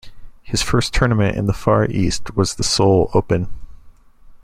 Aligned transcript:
His 0.41 0.63
first 0.63 0.95
tournament 0.95 1.37
in 1.37 1.45
the 1.45 1.53
Far 1.53 1.85
East 1.85 2.35
was 2.35 2.55
the 2.55 2.63
Seoul 2.63 3.11
Open. 3.13 3.49